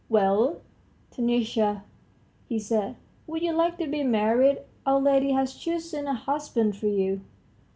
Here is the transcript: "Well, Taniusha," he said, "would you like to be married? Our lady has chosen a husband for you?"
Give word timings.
"Well, 0.09 0.61
Taniusha," 1.11 1.83
he 2.49 2.57
said, 2.57 2.95
"would 3.27 3.43
you 3.43 3.53
like 3.53 3.77
to 3.77 3.85
be 3.85 4.01
married? 4.03 4.63
Our 4.83 4.99
lady 4.99 5.33
has 5.33 5.53
chosen 5.53 6.07
a 6.07 6.15
husband 6.15 6.75
for 6.75 6.87
you?" 6.87 7.21